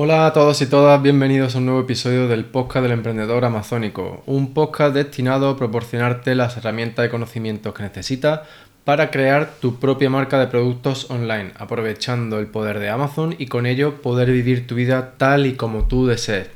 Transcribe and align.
Hola 0.00 0.26
a 0.26 0.32
todos 0.32 0.62
y 0.62 0.66
todas, 0.66 1.02
bienvenidos 1.02 1.56
a 1.56 1.58
un 1.58 1.66
nuevo 1.66 1.80
episodio 1.80 2.28
del 2.28 2.44
podcast 2.44 2.84
del 2.84 2.92
emprendedor 2.92 3.44
amazónico, 3.44 4.22
un 4.26 4.54
podcast 4.54 4.94
destinado 4.94 5.48
a 5.48 5.56
proporcionarte 5.56 6.36
las 6.36 6.56
herramientas 6.56 7.04
y 7.04 7.08
conocimientos 7.08 7.74
que 7.74 7.82
necesitas 7.82 8.42
para 8.84 9.10
crear 9.10 9.54
tu 9.60 9.80
propia 9.80 10.08
marca 10.08 10.38
de 10.38 10.46
productos 10.46 11.10
online, 11.10 11.50
aprovechando 11.56 12.38
el 12.38 12.46
poder 12.46 12.78
de 12.78 12.90
Amazon 12.90 13.34
y 13.38 13.46
con 13.46 13.66
ello 13.66 14.00
poder 14.00 14.30
vivir 14.30 14.68
tu 14.68 14.76
vida 14.76 15.14
tal 15.16 15.46
y 15.46 15.54
como 15.54 15.88
tú 15.88 16.06
desees. 16.06 16.46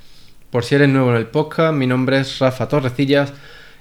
Por 0.52 0.64
si 0.64 0.76
eres 0.76 0.90
nuevo 0.90 1.10
en 1.10 1.16
el 1.16 1.26
podcast, 1.26 1.74
mi 1.74 1.88
nombre 1.88 2.20
es 2.20 2.38
Rafa 2.38 2.68
Torrecillas 2.68 3.32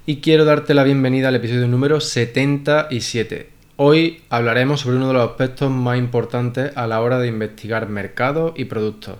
y 0.07 0.21
quiero 0.21 0.43
darte 0.43 0.73
la 0.73 0.83
bienvenida 0.83 1.27
al 1.27 1.35
episodio 1.35 1.67
número 1.67 2.01
77. 2.01 3.49
Hoy 3.75 4.23
hablaremos 4.31 4.81
sobre 4.81 4.97
uno 4.97 5.09
de 5.09 5.13
los 5.13 5.29
aspectos 5.29 5.69
más 5.69 5.99
importantes 5.99 6.75
a 6.75 6.87
la 6.87 6.99
hora 6.99 7.19
de 7.19 7.27
investigar 7.27 7.89
mercados 7.89 8.53
y 8.55 8.65
productos, 8.65 9.17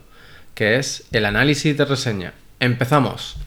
que 0.54 0.78
es 0.78 1.04
el 1.12 1.26
análisis 1.26 1.78
de 1.78 1.86
reseña. 1.86 2.34
¡Empezamos! 2.60 3.38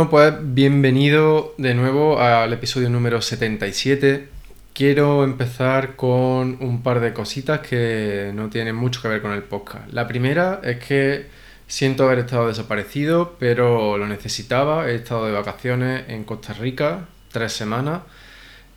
Bueno, 0.00 0.10
pues 0.12 0.34
bienvenido 0.54 1.54
de 1.58 1.74
nuevo 1.74 2.18
al 2.22 2.50
episodio 2.54 2.88
número 2.88 3.20
77. 3.20 4.28
Quiero 4.72 5.24
empezar 5.24 5.94
con 5.94 6.56
un 6.60 6.82
par 6.82 7.00
de 7.00 7.12
cositas 7.12 7.60
que 7.60 8.32
no 8.34 8.48
tienen 8.48 8.76
mucho 8.76 9.02
que 9.02 9.08
ver 9.08 9.20
con 9.20 9.32
el 9.32 9.42
podcast. 9.42 9.92
La 9.92 10.08
primera 10.08 10.62
es 10.64 10.78
que 10.78 11.26
siento 11.66 12.04
haber 12.04 12.20
estado 12.20 12.48
desaparecido, 12.48 13.36
pero 13.38 13.98
lo 13.98 14.06
necesitaba. 14.06 14.88
He 14.88 14.94
estado 14.94 15.26
de 15.26 15.32
vacaciones 15.32 16.04
en 16.08 16.24
Costa 16.24 16.54
Rica 16.54 17.06
tres 17.30 17.52
semanas 17.52 18.00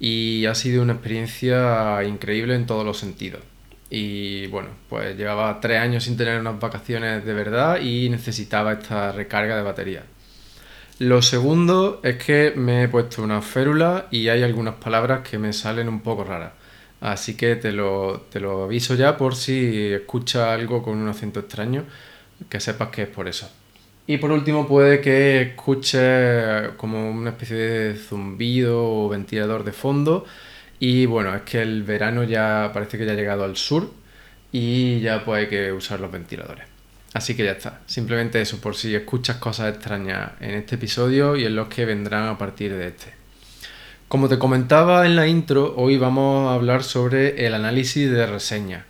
y 0.02 0.46
ha 0.46 0.56
sido 0.56 0.84
una 0.84 0.92
experiencia 0.92 2.04
increíble 2.04 2.54
en 2.54 2.66
todos 2.66 2.86
los 2.86 2.98
sentidos. 2.98 3.40
Y 3.90 4.48
bueno, 4.48 4.72
pues 4.90 5.16
llevaba 5.16 5.62
tres 5.62 5.80
años 5.80 6.04
sin 6.04 6.18
tener 6.18 6.38
unas 6.42 6.60
vacaciones 6.60 7.24
de 7.24 7.34
verdad 7.34 7.80
y 7.80 8.10
necesitaba 8.10 8.74
esta 8.74 9.14
recarga 9.14 9.56
de 9.56 9.62
batería. 9.64 10.04
Lo 11.04 11.22
segundo 11.22 12.00
es 12.02 12.16
que 12.16 12.54
me 12.56 12.84
he 12.84 12.88
puesto 12.88 13.22
una 13.23 13.42
férula 13.42 14.08
y 14.09 14.30
hay 14.30 14.42
algunas 14.42 14.76
palabras 14.76 15.28
que 15.28 15.38
me 15.38 15.52
salen 15.52 15.90
un 15.90 16.00
poco 16.00 16.23
raras. 16.23 16.54
Así 17.02 17.36
que 17.36 17.58
te 17.58 17.73
lo, 17.73 18.22
te 18.32 18.40
lo 18.40 18.64
aviso 18.64 18.96
ya 18.96 19.18
por 19.18 19.36
si 19.36 19.92
escuchas 19.92 20.48
algo 20.48 20.81
con 20.81 20.98
un 20.98 21.09
acento 21.09 21.42
extraño, 21.42 21.84
que 22.48 22.62
sepas 22.62 22.88
que 22.88 23.02
es 23.02 23.09
por 23.09 23.28
eso. 23.28 23.52
Y 24.08 24.16
por 24.16 24.31
último 24.31 24.66
puede 24.66 25.02
que 25.02 25.42
escuches 25.42 26.70
como 26.78 27.12
una 27.12 27.31
especie 27.31 27.58
de 27.58 27.96
zumbido 27.96 28.81
o 28.81 29.09
ventilador 29.09 29.66
de 29.66 29.74
fondo. 29.74 30.26
Y 30.80 31.06
bueno, 31.06 31.36
es 31.36 31.42
que 31.42 31.62
el 31.62 31.84
verano 31.84 32.24
ya 32.24 32.72
parece 32.74 32.98
que 32.98 33.06
ya 33.06 33.12
ha 33.12 33.16
llegado 33.16 33.44
al 33.44 33.58
sur 33.58 33.92
y 34.54 35.02
ya 35.02 35.26
pues 35.26 35.44
hay 35.44 35.50
que 35.50 35.74
usar 35.74 36.00
los 36.00 36.09
ventiladores. 36.14 36.73
Así 37.14 37.36
que 37.36 37.45
ya 37.45 37.52
está. 37.52 37.81
Simplemente 37.86 38.42
eso, 38.42 38.59
por 38.59 38.75
si 38.75 38.95
escuchas 38.95 39.38
cosas 39.38 39.74
extrañas 39.74 40.31
en 40.40 40.51
este 40.51 40.75
episodio 40.75 41.35
y 41.35 41.46
en 41.46 41.56
los 41.56 41.68
que 41.68 41.85
vendrán 41.85 42.28
a 42.28 42.38
partir 42.38 42.74
de 42.75 42.88
este. 42.88 43.13
Como 44.07 44.28
te 44.29 44.40
comentaba 44.40 45.06
en 45.06 45.16
la 45.16 45.28
intro, 45.28 45.75
hoy 45.78 45.97
vamos 45.97 46.50
a 46.50 46.56
hablar 46.56 46.84
sobre 46.84 47.46
el 47.46 47.53
análisis 47.53 48.09
de 48.12 48.25
reseñas. 48.25 48.85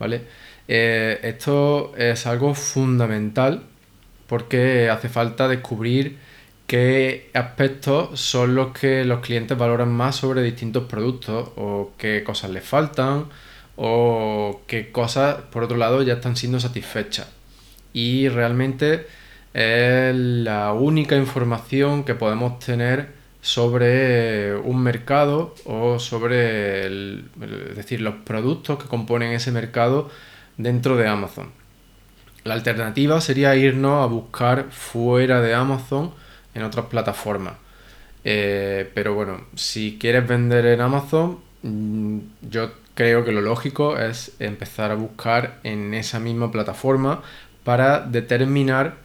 ¿Vale? 0.00 0.22
Eh, 0.66 1.20
esto 1.22 1.94
es 1.96 2.26
algo 2.26 2.54
fundamental 2.54 3.64
porque 4.26 4.88
hace 4.88 5.08
falta 5.08 5.48
descubrir 5.48 6.18
qué 6.66 7.30
aspectos 7.34 8.18
son 8.20 8.54
los 8.54 8.72
que 8.72 9.04
los 9.04 9.20
clientes 9.20 9.58
valoran 9.58 9.92
más 9.92 10.16
sobre 10.16 10.42
distintos 10.42 10.84
productos 10.84 11.50
o 11.56 11.92
qué 11.98 12.22
cosas 12.24 12.50
les 12.50 12.64
faltan 12.64 13.26
o 13.76 14.62
qué 14.66 14.90
cosas, 14.92 15.36
por 15.52 15.64
otro 15.64 15.76
lado, 15.76 16.02
ya 16.02 16.14
están 16.14 16.36
siendo 16.36 16.60
satisfechas 16.60 17.39
y 17.92 18.28
realmente 18.28 19.06
es 19.52 20.14
la 20.14 20.72
única 20.72 21.16
información 21.16 22.04
que 22.04 22.14
podemos 22.14 22.58
tener 22.58 23.20
sobre 23.42 24.54
un 24.56 24.82
mercado 24.82 25.54
o 25.64 25.98
sobre 25.98 26.86
es 26.86 27.76
decir, 27.76 28.00
los 28.00 28.16
productos 28.16 28.82
que 28.82 28.88
componen 28.88 29.32
ese 29.32 29.50
mercado 29.50 30.10
dentro 30.56 30.96
de 30.96 31.08
Amazon. 31.08 31.50
La 32.44 32.54
alternativa 32.54 33.20
sería 33.20 33.56
irnos 33.56 34.02
a 34.02 34.06
buscar 34.06 34.66
fuera 34.70 35.40
de 35.40 35.54
Amazon 35.54 36.12
en 36.54 36.62
otras 36.62 36.86
plataformas. 36.86 37.54
Eh, 38.24 38.90
pero 38.94 39.14
bueno, 39.14 39.42
si 39.54 39.98
quieres 39.98 40.26
vender 40.26 40.66
en 40.66 40.80
Amazon, 40.80 41.38
mm, 41.62 42.18
yo 42.50 42.72
creo 42.94 43.24
que 43.24 43.32
lo 43.32 43.40
lógico 43.40 43.98
es 43.98 44.32
empezar 44.40 44.90
a 44.90 44.94
buscar 44.94 45.60
en 45.64 45.94
esa 45.94 46.20
misma 46.20 46.50
plataforma 46.50 47.22
para 47.64 48.00
determinar 48.00 48.96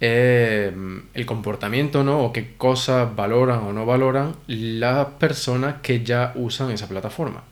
eh, 0.00 0.72
el 1.14 1.26
comportamiento 1.26 2.02
¿no? 2.02 2.24
o 2.24 2.32
qué 2.32 2.54
cosas 2.56 3.14
valoran 3.14 3.60
o 3.60 3.72
no 3.72 3.86
valoran 3.86 4.34
las 4.48 5.06
personas 5.20 5.76
que 5.82 6.02
ya 6.02 6.32
usan 6.34 6.70
esa 6.72 6.88
plataforma. 6.88 7.44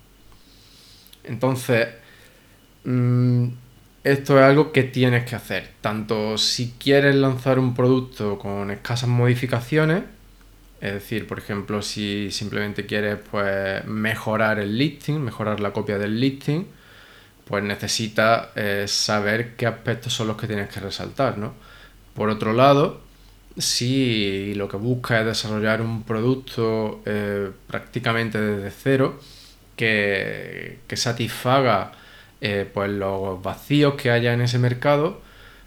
Entonces, 1.23 1.89
mm, 2.85 3.49
esto 4.03 4.39
es 4.39 4.45
algo 4.45 4.73
que 4.73 4.83
tienes 4.83 5.25
que 5.25 5.37
hacer. 5.37 5.71
Tanto 5.81 6.39
si 6.39 6.75
quieres 6.79 7.15
lanzar 7.15 7.59
un 7.59 7.75
producto 7.75 8.39
con 8.39 8.71
escasas 8.71 9.09
modificaciones, 9.09 10.03
es 10.81 10.95
decir, 10.95 11.27
por 11.27 11.39
ejemplo, 11.39 11.83
si 11.83 12.31
simplemente 12.31 12.87
quieres 12.87 13.19
pues, 13.31 13.85
mejorar 13.85 14.59
el 14.59 14.79
listing, 14.79 15.21
mejorar 15.21 15.61
la 15.61 15.73
copia 15.73 15.99
del 15.99 16.19
listing, 16.19 16.65
pues 17.51 17.65
necesitas 17.65 18.47
eh, 18.55 18.85
saber 18.87 19.57
qué 19.57 19.67
aspectos 19.67 20.13
son 20.13 20.29
los 20.29 20.37
que 20.37 20.47
tienes 20.47 20.69
que 20.69 20.79
resaltar, 20.79 21.37
¿no? 21.37 21.53
Por 22.15 22.31
otro 22.31 22.53
lado, 22.53 23.01
si 23.59 24.55
lo 24.55 24.69
que 24.69 24.77
buscas 24.77 25.21
es 25.21 25.27
desarrollar 25.27 25.83
un 25.83 26.05
producto 26.05 27.03
eh, 27.05 27.51
prácticamente 27.67 28.41
desde 28.41 28.71
cero, 28.71 29.21
que, 29.75 30.79
satisfaga 30.95 31.91
eh, 32.41 32.71
pues 32.73 32.89
los 32.91 33.43
vacíos 33.43 33.95
que 33.95 34.13
haya 34.13 34.33
en 34.33 34.43
ese 34.43 34.61
mercado, 34.61 35.21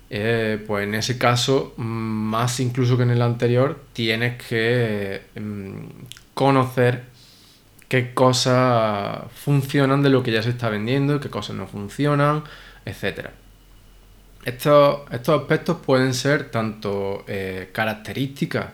pues 0.10 0.84
en 0.84 0.94
ese 0.96 1.18
caso, 1.18 1.74
más 1.76 2.60
incluso 2.62 2.96
que 2.96 3.04
en 3.04 3.10
el 3.10 3.22
anterior, 3.22 3.80
tienes 3.94 4.42
que 4.42 5.24
mm, 5.36 5.88
conocer 6.34 7.13
qué 7.94 8.12
cosas 8.12 9.32
funcionan 9.36 10.02
de 10.02 10.10
lo 10.10 10.24
que 10.24 10.32
ya 10.32 10.42
se 10.42 10.50
está 10.50 10.68
vendiendo, 10.68 11.20
qué 11.20 11.30
cosas 11.30 11.56
no 11.56 11.68
funcionan, 11.68 12.44
etc. 12.86 13.28
Estos, 14.44 15.02
estos 15.12 15.42
aspectos 15.42 15.78
pueden 15.86 16.16
ser 16.16 16.50
tanto 16.50 17.24
eh, 17.28 17.70
características 17.72 18.70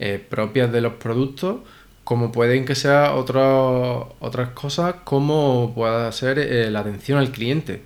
eh, 0.00 0.18
propias 0.28 0.72
de 0.72 0.80
los 0.80 0.94
productos, 0.94 1.60
como 2.02 2.32
pueden 2.32 2.64
que 2.64 2.74
sean 2.74 3.12
otras 3.14 4.48
cosas 4.54 4.96
como 5.04 5.72
pueda 5.72 6.10
ser 6.10 6.40
eh, 6.40 6.68
la 6.68 6.80
atención 6.80 7.20
al 7.20 7.30
cliente 7.30 7.84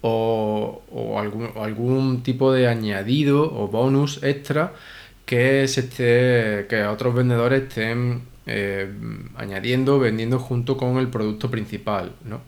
o, 0.00 0.82
algún, 1.20 1.50
algún, 1.54 2.24
tipo 2.24 2.52
de 2.52 2.66
añadido 2.66 3.44
o 3.44 3.68
bonus 3.68 4.24
extra 4.24 4.72
que, 5.24 5.68
se 5.68 5.82
esté, 5.82 6.66
que 6.68 6.82
otros 6.84 7.14
vendedores 7.14 7.62
estén 7.62 8.34
eh, 8.46 8.88
añadiendo, 9.36 9.98
vendiendo 9.98 10.38
junto 10.38 10.76
con 10.76 10.98
el 10.98 11.08
producto 11.08 11.50
principal, 11.50 12.12
¿no? 12.24 12.40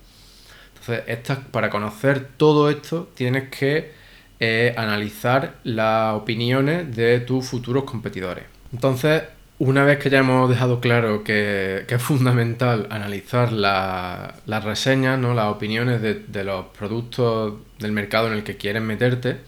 Entonces, 0.89 1.39
para 1.51 1.71
conocer 1.71 2.29
todo 2.37 2.71
esto 2.71 3.11
tienes 3.15 3.51
que 3.51 3.93
eh, 4.41 4.75
analizar 4.77 5.57
las 5.65 6.15
opiniones 6.15 6.95
de 6.95 7.21
tus 7.21 7.47
futuros 7.47 7.85
competidores. 7.85 8.45
Entonces, 8.73 9.23
una 9.59 9.85
vez 9.85 9.99
que 9.99 10.11
ya 10.11 10.19
hemos 10.21 10.49
dejado 10.49 10.81
claro 10.81 11.25
que, 11.25 11.85
es 11.89 12.03
fundamental 12.03 12.87
analizar 12.91 13.53
las 13.53 14.65
reseñas, 14.65 15.19
¿no? 15.19 15.35
las 15.35 15.47
opiniones 15.47 16.01
de, 16.01 16.45
los 16.45 16.67
productos 16.67 17.55
del 17.81 17.93
mercado 17.93 18.29
en 18.29 18.35
el 18.35 18.45
que 18.45 18.57
quieres 18.57 18.83
meterte, 18.83 19.39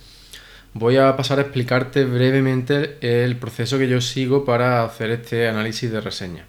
voy 0.74 0.96
a 0.96 1.16
pasar 1.16 1.38
a 1.38 1.42
explicarte 1.42 2.04
brevemente 2.04 2.98
el 3.00 3.36
proceso 3.36 3.78
que 3.78 3.88
yo 3.88 4.00
sigo 4.00 4.44
para 4.44 4.84
hacer 4.84 5.10
este 5.10 5.48
análisis 5.48 5.90
de 5.90 6.00
reseña. 6.00 6.46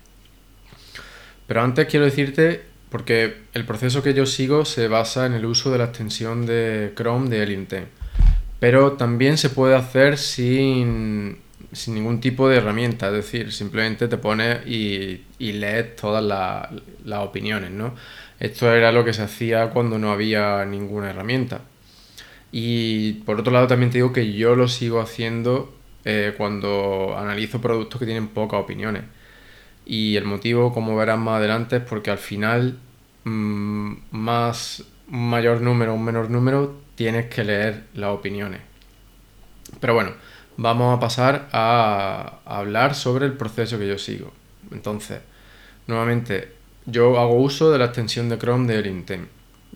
Pero 1.48 1.62
antes 1.62 1.88
quiero 1.88 2.06
decirte 2.06 2.62
porque 2.90 3.44
el 3.54 3.66
proceso 3.66 4.04
que 4.04 4.14
yo 4.14 4.26
sigo 4.26 4.66
se 4.66 4.88
basa 4.88 5.26
en 5.26 5.34
el 5.34 5.46
uso 5.46 5.72
de 5.72 5.78
la 5.78 5.86
extensión 5.86 6.46
de 6.46 6.94
Chrome 6.96 7.30
de 7.30 7.44
Ellington. 7.44 7.86
Pero 8.60 8.94
también 8.94 9.38
se 9.38 9.50
puede 9.50 9.76
hacer 9.76 10.18
sin, 10.18 11.40
ningún 11.88 12.20
tipo 12.20 12.48
de 12.48 12.58
herramienta, 12.58 13.08
es 13.08 13.14
decir, 13.14 13.52
simplemente 13.52 14.08
te 14.08 14.18
pones 14.18 14.68
y, 14.68 15.24
lees 15.40 15.96
todas 15.96 16.24
las 16.24 17.20
opiniones, 17.20 17.72
¿no? 17.72 17.96
Esto 18.40 18.72
era 18.74 18.92
lo 18.92 19.06
que 19.06 19.14
se 19.14 19.24
hacía 19.24 19.70
cuando 19.70 19.98
no 19.98 20.12
había 20.12 20.66
ninguna 20.66 21.10
herramienta. 21.10 21.62
Y 22.52 23.14
por 23.26 23.40
otro 23.40 23.54
lado 23.54 23.68
también 23.68 23.92
te 23.92 24.00
digo 24.00 24.12
que 24.12 24.34
yo 24.34 24.56
lo 24.56 24.68
sigo 24.68 25.00
haciendo 25.00 25.74
eh, 26.04 26.34
cuando 26.38 27.16
analizo 27.18 27.62
productos 27.62 28.00
que 28.00 28.06
tienen 28.06 28.28
pocas 28.28 28.60
opiniones. 28.60 29.04
Y 29.86 30.16
el 30.16 30.26
motivo, 30.26 30.74
como 30.74 30.96
verás 30.96 31.20
más 31.20 31.38
adelante, 31.38 31.78
es 31.78 31.84
porque 31.84 32.12
al 32.12 32.18
final, 32.18 32.80
mm, 33.24 33.94
más 34.12 34.84
mayor 35.08 35.62
número 35.62 35.94
o 35.94 35.98
menor 35.98 36.30
número, 36.30 36.76
tienes 36.96 37.28
que 37.28 37.44
leer 37.44 37.86
las 37.94 38.12
opiniones. 38.12 38.62
Pero 39.80 39.94
bueno, 39.94 40.12
vamos 40.58 40.96
a 40.96 41.00
pasar 41.00 41.50
a, 41.52 42.40
hablar 42.46 42.96
sobre 42.96 43.26
el 43.26 43.34
proceso 43.34 43.80
que 43.80 43.88
yo 43.88 43.98
sigo. 43.98 44.32
Entonces, 44.72 45.22
nuevamente, 45.88 46.54
yo 46.86 47.20
hago 47.20 47.36
uso 47.36 47.72
de 47.72 47.80
la 47.80 47.86
extensión 47.86 48.30
de 48.30 48.38
Chrome 48.38 48.72
de 48.72 48.80
Orintem, 48.80 49.28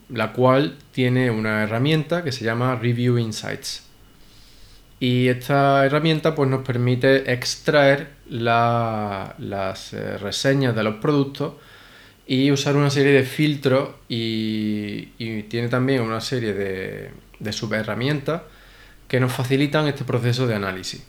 la 0.09 0.33
cual 0.33 0.77
tiene 0.91 1.31
una 1.31 1.63
herramienta 1.63 2.23
que 2.23 2.31
se 2.31 2.45
llama 2.45 2.75
Review 2.75 3.17
Insights. 3.17 3.83
Y 4.99 5.27
esta 5.27 5.85
herramienta 5.85 6.35
pues, 6.35 6.49
nos 6.49 6.65
permite 6.65 7.31
extraer 7.31 8.09
las 8.29 9.93
eh, 9.93 10.17
reseñas 10.17 10.75
de 10.75 10.83
los 10.83 10.95
productos 10.95 11.53
y 12.27 12.51
usar 12.51 12.75
una 12.75 12.89
serie 12.89 13.11
de 13.11 13.23
filtros 13.23 13.89
y, 14.09 15.07
tiene 15.49 15.67
también 15.67 16.01
una 16.01 16.21
serie 16.21 16.53
de, 16.53 17.11
de 17.39 17.53
subherramientas 17.53 18.41
que 19.07 19.19
nos 19.19 19.31
facilitan 19.31 19.87
este 19.87 20.03
proceso 20.03 20.47
de 20.47 20.55
análisis. 20.55 21.03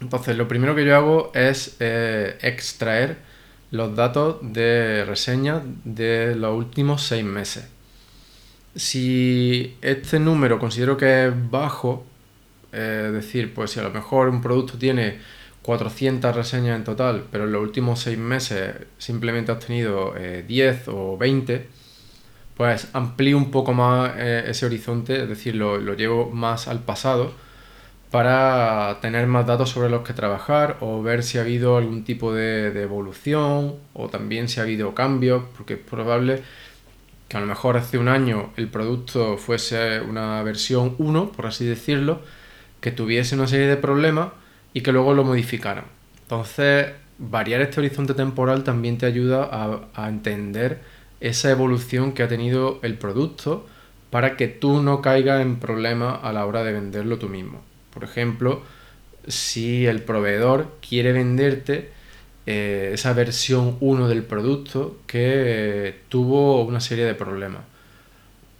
Entonces, 0.00 0.36
lo 0.36 0.48
primero 0.48 0.74
que 0.74 0.84
yo 0.84 0.96
hago 0.96 1.30
es 1.34 1.76
eh, 1.78 2.36
extraer 2.42 3.18
los 3.72 3.96
datos 3.96 4.36
de 4.42 5.04
reseñas 5.04 5.62
de 5.84 6.36
los 6.36 6.56
últimos 6.56 7.02
seis 7.02 7.24
meses. 7.24 7.66
Si 8.76 9.76
este 9.82 10.20
número 10.20 10.58
considero 10.58 10.96
que 10.96 11.26
es 11.26 11.50
bajo, 11.50 12.04
es 12.70 13.12
decir, 13.12 13.52
pues 13.52 13.72
si 13.72 13.80
a 13.80 13.82
lo 13.82 13.90
mejor 13.90 14.28
un 14.28 14.40
producto 14.40 14.78
tiene 14.78 15.18
400 15.62 16.34
reseñas 16.34 16.76
en 16.76 16.84
total, 16.84 17.24
pero 17.30 17.44
en 17.44 17.52
los 17.52 17.62
últimos 17.62 18.00
6 18.00 18.18
meses 18.18 18.74
simplemente 18.98 19.52
has 19.52 19.60
tenido 19.60 20.14
10 20.14 20.48
eh, 20.48 20.90
o 20.90 21.16
20, 21.16 21.68
pues 22.56 22.88
amplío 22.92 23.36
un 23.38 23.50
poco 23.50 23.72
más 23.72 24.12
eh, 24.16 24.44
ese 24.48 24.66
horizonte, 24.66 25.22
es 25.22 25.28
decir, 25.28 25.54
lo, 25.54 25.78
llevo 25.94 26.30
más 26.30 26.68
al 26.68 26.80
pasado 26.80 27.32
para 28.12 28.98
tener 29.00 29.26
más 29.26 29.46
datos 29.46 29.70
sobre 29.70 29.88
los 29.88 30.02
que 30.02 30.12
trabajar 30.12 30.76
o 30.80 31.02
ver 31.02 31.22
si 31.22 31.38
ha 31.38 31.40
habido 31.40 31.78
algún 31.78 32.04
tipo 32.04 32.34
de, 32.34 32.68
evolución 32.82 33.76
o 33.94 34.08
también 34.10 34.50
si 34.50 34.60
ha 34.60 34.64
habido 34.64 34.94
cambios, 34.94 35.44
porque 35.56 35.74
es 35.74 35.80
probable 35.80 36.42
que 37.28 37.38
a 37.38 37.40
lo 37.40 37.46
mejor 37.46 37.78
hace 37.78 37.96
un 37.96 38.08
año 38.08 38.50
el 38.58 38.68
producto 38.68 39.38
fuese 39.38 40.02
una 40.02 40.42
versión 40.42 40.94
1, 40.98 41.32
por 41.32 41.46
así 41.46 41.64
decirlo, 41.64 42.20
que 42.82 42.92
tuviese 42.92 43.34
una 43.34 43.46
serie 43.46 43.66
de 43.66 43.78
problemas 43.78 44.28
y 44.74 44.82
que 44.82 44.92
luego 44.92 45.14
lo 45.14 45.24
modificaran. 45.24 45.86
Entonces, 46.20 46.88
variar 47.16 47.62
este 47.62 47.80
horizonte 47.80 48.12
temporal 48.12 48.62
también 48.62 48.98
te 48.98 49.06
ayuda 49.06 49.48
a, 49.94 50.08
entender 50.10 50.82
esa 51.20 51.50
evolución 51.50 52.12
que 52.12 52.22
ha 52.22 52.28
tenido 52.28 52.78
el 52.82 52.98
producto 52.98 53.66
para 54.10 54.36
que 54.36 54.48
tú 54.48 54.82
no 54.82 55.00
caigas 55.00 55.40
en 55.40 55.58
problemas 55.58 56.18
a 56.22 56.32
la 56.34 56.44
hora 56.44 56.62
de 56.62 56.74
venderlo 56.74 57.18
tú 57.18 57.30
mismo. 57.30 57.71
Por 57.92 58.04
ejemplo, 58.04 58.62
si 59.26 59.86
el 59.86 60.02
proveedor 60.02 60.76
quiere 60.80 61.12
venderte 61.12 61.90
eh, 62.44 62.90
esa 62.94 63.12
versión 63.12 63.76
1 63.80 64.08
del 64.08 64.24
producto 64.24 64.98
que 65.06 66.00
tuvo 66.08 66.64
una 66.64 66.80
serie 66.80 67.04
de 67.04 67.14
problemas. 67.14 67.62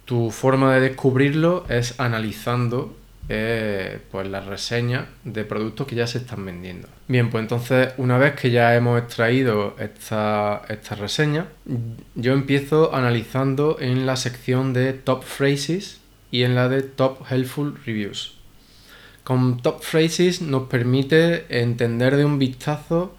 Tu 0.05 0.31
forma 0.31 0.73
de 0.73 0.81
descubrirlo 0.81 1.65
es 1.67 1.99
analizando 1.99 2.95
eh, 3.27 3.99
pues 4.11 4.27
las 4.27 4.45
reseñas 4.45 5.05
de 5.25 5.43
productos 5.43 5.85
que 5.87 5.95
ya 5.95 6.07
se 6.07 6.19
están 6.19 6.45
vendiendo. 6.45 6.87
Bien, 7.09 7.29
pues 7.29 7.41
entonces 7.41 7.93
una 7.97 8.17
vez 8.17 8.35
que 8.35 8.51
ya 8.51 8.73
hemos 8.73 9.01
extraído 9.01 9.75
esta, 9.79 10.61
esta 10.69 10.95
reseña, 10.95 11.47
yo 12.15 12.33
empiezo 12.33 12.95
analizando 12.95 13.77
en 13.81 14.05
la 14.05 14.15
sección 14.15 14.71
de 14.71 14.93
Top 14.93 15.23
Phrases 15.23 15.99
y 16.31 16.43
en 16.43 16.55
la 16.55 16.69
de 16.69 16.83
Top 16.83 17.19
Helpful 17.29 17.77
Reviews. 17.85 18.42
Con 19.23 19.61
Top 19.61 19.81
Phrases 19.81 20.41
nos 20.41 20.67
permite 20.67 21.45
entender 21.49 22.17
de 22.17 22.25
un 22.25 22.39
vistazo 22.39 23.15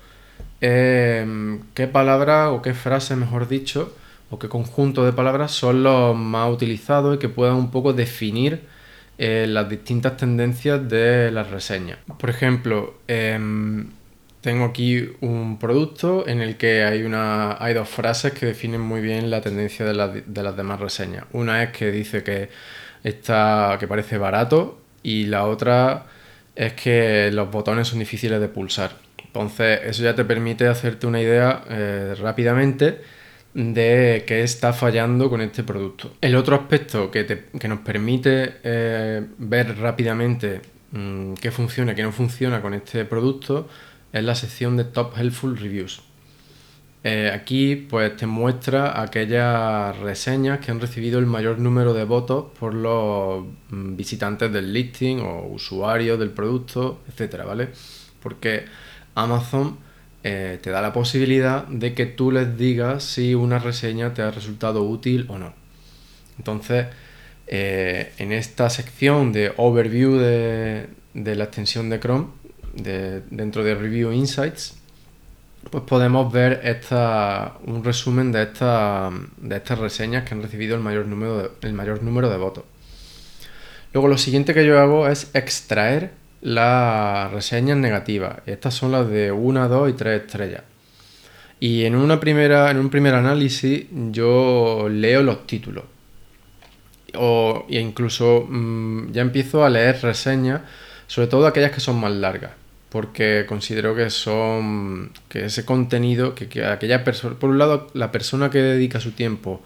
eh, 0.60 1.58
qué 1.74 1.86
palabras 1.86 2.50
o 2.50 2.62
qué 2.62 2.74
frases, 2.74 3.16
mejor 3.16 3.48
dicho, 3.48 3.94
o 4.30 4.38
qué 4.38 4.48
conjunto 4.48 5.04
de 5.04 5.12
palabras 5.12 5.52
son 5.52 5.82
los 5.82 6.16
más 6.16 6.50
utilizados 6.52 7.16
y 7.16 7.18
que 7.18 7.28
puedan 7.28 7.56
un 7.56 7.70
poco 7.70 7.92
definir 7.92 8.62
eh, 9.18 9.46
las 9.48 9.68
distintas 9.68 10.16
tendencias 10.16 10.88
de 10.88 11.30
las 11.30 11.50
reseñas. 11.50 11.98
Por 12.18 12.30
ejemplo, 12.30 12.94
em, 13.06 13.90
tengo 14.40 14.64
aquí 14.64 15.08
un 15.20 15.58
producto 15.58 16.26
en 16.28 16.40
el 16.42 16.56
que 16.56 16.84
hay, 16.84 17.02
una, 17.02 17.56
hay 17.62 17.74
dos 17.74 17.88
frases 17.88 18.32
que 18.32 18.46
definen 18.46 18.80
muy 18.80 19.00
bien 19.00 19.30
la 19.30 19.40
tendencia 19.40 19.86
de, 19.86 19.94
las 19.94 20.56
demás 20.56 20.80
reseñas. 20.80 21.24
Una 21.32 21.62
es 21.62 21.70
que 21.70 21.90
dice 21.90 22.22
que, 22.22 22.50
está, 23.04 23.76
que 23.80 23.86
parece 23.88 24.18
barato 24.18 24.83
y 25.04 25.26
la 25.26 25.46
otra 25.46 26.06
es 26.56 26.72
que 26.72 27.30
los 27.32 27.48
botones 27.50 27.86
son 27.86 28.00
difíciles 28.00 28.40
de 28.40 28.48
pulsar. 28.48 28.96
Entonces 29.24 29.80
eso 29.84 30.02
ya 30.02 30.14
te 30.14 30.24
permite 30.24 30.66
hacerte 30.66 31.06
una 31.06 31.20
idea 31.20 31.62
eh, 31.68 32.14
rápidamente 32.20 33.00
de 33.52 34.24
qué 34.26 34.42
está 34.42 34.72
fallando 34.72 35.30
con 35.30 35.40
este 35.40 35.62
producto. 35.62 36.14
El 36.20 36.34
otro 36.34 36.56
aspecto 36.56 37.10
que, 37.10 37.44
nos 37.68 37.78
permite 37.80 38.56
eh, 38.64 39.24
ver 39.38 39.78
rápidamente 39.78 40.60
mm, 40.90 41.34
qué 41.34 41.50
funciona 41.50 41.92
y 41.92 41.94
qué 41.94 42.02
no 42.02 42.12
funciona 42.12 42.60
con 42.60 42.74
este 42.74 43.04
producto 43.04 43.68
es 44.12 44.24
la 44.24 44.34
sección 44.34 44.76
de 44.76 44.84
Top 44.84 45.16
Helpful 45.16 45.56
Reviews. 45.56 46.02
Eh, 47.06 47.30
aquí 47.30 47.76
pues 47.76 48.16
te 48.16 48.26
muestra 48.26 49.02
aquellas 49.02 49.94
reseñas 49.98 50.58
que 50.60 50.70
han 50.70 50.80
recibido 50.80 51.18
el 51.18 51.26
mayor 51.26 51.58
número 51.58 51.92
de 51.92 52.04
votos 52.04 52.46
por 52.58 52.72
los 52.72 53.44
mm, 53.68 53.94
visitantes 53.94 54.50
del 54.50 54.72
listing 54.72 55.20
o 55.20 55.46
usuarios 55.48 56.18
del 56.18 56.30
producto, 56.30 57.02
etcétera, 57.06 57.44
¿vale? 57.44 57.68
Porque 58.22 58.64
Amazon 59.14 59.76
eh, 60.22 60.58
te 60.62 60.70
da 60.70 60.80
la 60.80 60.94
posibilidad 60.94 61.66
de 61.66 61.92
que 61.92 62.06
tú 62.06 62.32
les 62.32 62.56
digas 62.56 63.04
si 63.04 63.34
una 63.34 63.58
reseña 63.58 64.14
te 64.14 64.22
ha 64.22 64.30
resultado 64.30 64.82
útil 64.82 65.26
o 65.28 65.38
no. 65.38 65.52
Entonces, 66.38 66.86
eh, 67.46 68.12
en 68.16 68.32
esta 68.32 68.70
sección 68.70 69.32
de 69.32 69.52
overview 69.58 70.16
de, 70.16 70.88
la 71.12 71.44
extensión 71.44 71.90
de 71.90 72.00
Chrome, 72.00 72.28
dentro 73.30 73.62
de 73.62 73.74
Review 73.74 74.10
Insights, 74.12 74.78
pues 75.70 75.84
podemos 75.84 76.32
ver 76.32 76.60
esta, 76.64 77.54
un 77.66 77.84
resumen 77.84 78.32
de, 78.32 78.46
de 78.46 79.56
estas 79.56 79.78
reseñas 79.78 80.24
que 80.24 80.34
han 80.34 80.42
recibido 80.42 80.74
el 80.76 80.82
mayor, 80.82 81.06
número 81.06 81.52
el 81.60 81.72
mayor 81.72 82.02
número 82.02 82.30
de 82.30 82.36
votos. 82.36 82.64
Luego 83.92 84.08
lo 84.08 84.18
siguiente 84.18 84.54
que 84.54 84.66
yo 84.66 84.80
hago 84.80 85.08
es 85.08 85.30
extraer 85.34 86.10
las 86.40 87.30
reseñas 87.32 87.78
negativas. 87.78 88.38
Estas 88.44 88.74
son 88.74 88.92
las 88.92 89.08
de 89.08 89.32
1, 89.32 89.68
2 89.68 89.90
y 89.90 89.92
3 89.92 90.22
estrellas. 90.22 90.62
Y 91.60 91.84
en, 91.84 91.94
una 91.94 92.20
primera, 92.20 92.70
en 92.70 92.78
un 92.78 92.90
primer 92.90 93.14
análisis 93.14 93.86
yo 94.10 94.88
leo 94.90 95.22
los 95.22 95.46
títulos. 95.46 95.84
O 97.16 97.64
e 97.70 97.80
incluso 97.80 98.46
mm, 98.48 99.12
ya 99.12 99.22
empiezo 99.22 99.64
a 99.64 99.70
leer 99.70 100.02
reseñas, 100.02 100.62
sobre 101.06 101.28
todo 101.28 101.46
aquellas 101.46 101.70
que 101.70 101.80
son 101.80 101.98
más 102.00 102.12
largas. 102.12 102.50
Porque 102.94 103.44
considero 103.48 103.96
que 103.96 104.08
son. 104.08 105.10
que 105.28 105.46
ese 105.46 105.64
contenido, 105.64 106.36
que, 106.36 106.64
aquella 106.64 107.02
persona. 107.02 107.34
Por 107.36 107.50
un 107.50 107.58
lado, 107.58 107.88
la 107.92 108.12
persona 108.12 108.50
que 108.50 108.58
dedica 108.58 109.00
su 109.00 109.10
tiempo 109.10 109.62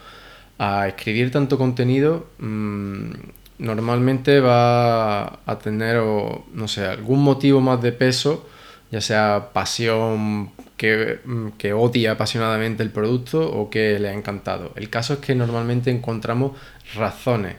a 0.58 0.88
escribir 0.88 1.30
tanto 1.30 1.58
contenido 1.58 2.26
mm, 2.38 3.10
normalmente 3.58 4.40
va 4.40 5.40
a 5.44 5.58
tener, 5.62 5.96
no 5.98 6.68
sé, 6.68 6.86
algún 6.86 7.22
motivo 7.22 7.60
más 7.60 7.82
de 7.82 7.92
peso, 7.92 8.48
ya 8.90 9.02
sea 9.02 9.50
pasión 9.52 10.52
que, 10.78 11.20
que, 11.58 11.74
odia 11.74 12.12
apasionadamente 12.12 12.82
el 12.82 12.90
producto 12.90 13.46
o 13.46 13.68
que 13.68 13.98
le 13.98 14.08
ha 14.08 14.14
encantado. 14.14 14.72
El 14.74 14.88
caso 14.88 15.12
es 15.12 15.18
que 15.18 15.34
normalmente 15.34 15.90
encontramos 15.90 16.52
razones 16.94 17.56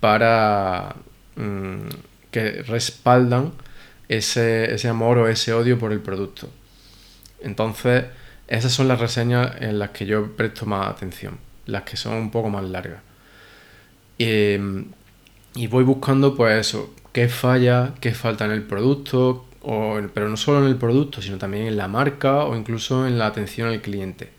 para 0.00 0.96
mm, 1.36 1.88
que 2.30 2.62
respaldan 2.62 3.52
ese, 4.08 4.74
ese, 4.74 4.88
amor 4.88 5.18
o 5.18 5.28
ese 5.28 5.52
odio 5.52 5.78
por 5.78 5.92
el 5.92 6.00
producto. 6.00 6.48
Entonces, 7.40 8.04
Esas 8.48 8.72
son 8.72 8.88
las 8.88 8.98
reseñas 9.00 9.56
en 9.60 9.78
las 9.78 9.90
que 9.90 10.06
yo 10.06 10.34
presto 10.36 10.64
más 10.66 10.88
atención, 10.88 11.38
las 11.66 11.82
que 11.82 11.96
son 11.96 12.14
un 12.14 12.30
poco 12.30 12.48
más 12.48 12.64
largas. 12.64 13.02
Y 14.18 15.66
voy 15.66 15.84
buscando 15.84 16.34
pues 16.34 16.68
eso, 16.68 16.94
qué 17.12 17.28
falla, 17.28 17.94
qué 18.00 18.14
falta 18.14 18.44
en 18.44 18.52
el 18.52 18.62
producto, 18.62 19.46
pero 20.14 20.28
no 20.28 20.36
solo 20.36 20.60
en 20.60 20.66
el 20.66 20.76
producto, 20.76 21.20
sino 21.20 21.36
también 21.38 21.66
en 21.66 21.76
la 21.76 21.88
marca 21.88 22.44
o 22.44 22.56
incluso 22.56 23.06
en 23.06 23.18
la 23.18 23.26
atención 23.26 23.68
al 23.68 23.82
cliente. 23.82 24.30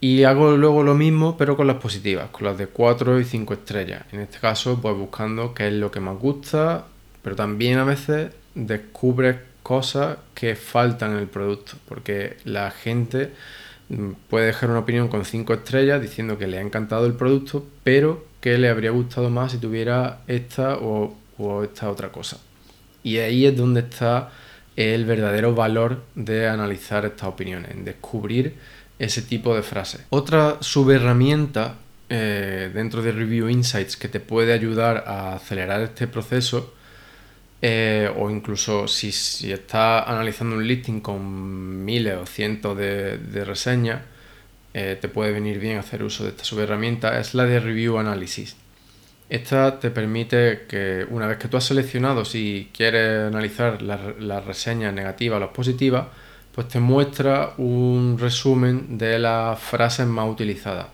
Y 0.00 0.24
hago 0.24 0.56
luego 0.56 0.82
lo 0.82 0.94
mismo, 0.94 1.36
pero 1.36 1.56
con 1.56 1.66
las 1.66 1.76
positivas, 1.76 2.30
con 2.30 2.46
las 2.46 2.56
de 2.56 2.68
4 2.68 3.20
y 3.20 3.24
5 3.24 3.54
estrellas. 3.54 4.04
En 4.12 4.20
este 4.20 4.38
caso, 4.38 4.80
pues 4.80 4.96
buscando 4.96 5.54
qué 5.54 5.68
es 5.68 5.74
lo 5.74 5.90
que 5.90 6.00
más 6.00 6.18
gusta, 6.18 6.86
pero 7.22 7.36
también 7.36 7.78
a 7.78 7.84
veces 7.84 8.32
descubres 8.66 9.36
cosas 9.62 10.18
que 10.34 10.56
faltan 10.56 11.12
en 11.12 11.18
el 11.18 11.26
producto, 11.28 11.72
porque 11.86 12.36
la 12.44 12.70
gente 12.70 13.32
mm, 13.88 14.12
puede 14.28 14.46
dejar 14.46 14.70
una 14.70 14.80
opinión 14.80 15.08
con 15.08 15.24
5 15.24 15.54
estrellas 15.54 16.00
diciendo 16.00 16.38
que 16.38 16.46
le 16.46 16.58
ha 16.58 16.62
encantado 16.62 17.06
el 17.06 17.14
producto, 17.14 17.66
pero 17.84 18.26
que 18.40 18.58
le 18.58 18.68
habría 18.68 18.90
gustado 18.90 19.30
más 19.30 19.52
si 19.52 19.58
tuviera 19.58 20.20
esta 20.26 20.76
o, 20.76 21.16
o 21.38 21.62
esta 21.62 21.90
otra 21.90 22.10
cosa. 22.10 22.38
Y 23.02 23.18
ahí 23.18 23.46
es 23.46 23.56
donde 23.56 23.80
está 23.80 24.30
el 24.76 25.04
verdadero 25.04 25.54
valor 25.54 26.02
de 26.14 26.48
analizar 26.48 27.04
estas 27.04 27.28
opiniones, 27.28 27.72
en 27.72 27.84
descubrir 27.84 28.54
ese 28.98 29.22
tipo 29.22 29.54
de 29.54 29.62
frases. 29.62 30.02
Otra 30.10 30.58
subherramienta 30.60 31.74
eh, 32.08 32.70
dentro 32.72 33.02
de 33.02 33.12
Review 33.12 33.48
Insights 33.48 33.96
que 33.96 34.08
te 34.08 34.20
puede 34.20 34.52
ayudar 34.52 35.04
a 35.06 35.34
acelerar 35.34 35.82
este 35.82 36.06
proceso 36.06 36.72
eh, 37.60 38.10
o 38.16 38.30
incluso 38.30 38.86
si, 38.86 39.08
estás 39.50 40.06
analizando 40.06 40.56
un 40.56 40.66
listing 40.66 41.00
con 41.00 41.84
miles 41.84 42.16
o 42.16 42.26
cientos 42.26 42.76
de, 42.76 43.44
reseñas, 43.44 44.02
eh, 44.74 44.96
te 45.00 45.08
puede 45.08 45.32
venir 45.32 45.58
bien 45.58 45.78
hacer 45.78 46.02
uso 46.04 46.24
de 46.24 46.30
esta 46.30 46.44
subherramienta, 46.44 47.18
es 47.18 47.34
la 47.34 47.44
de 47.44 47.58
Review 47.60 47.98
Analysis. 47.98 48.56
Esta 49.28 49.78
te 49.80 49.90
permite 49.90 50.66
que 50.68 51.06
una 51.10 51.26
vez 51.26 51.38
que 51.38 51.48
tú 51.48 51.56
has 51.56 51.64
seleccionado 51.64 52.24
si 52.24 52.70
quieres 52.72 53.26
analizar 53.28 53.82
las 53.82 54.44
reseñas 54.46 54.94
negativas 54.94 55.36
o 55.36 55.40
las 55.40 55.50
positivas, 55.50 56.06
pues 56.54 56.68
te 56.68 56.80
muestra 56.80 57.54
un 57.58 58.16
resumen 58.18 58.98
de 58.98 59.18
las 59.18 59.60
frases 59.60 60.06
más 60.06 60.28
utilizadas, 60.28 60.88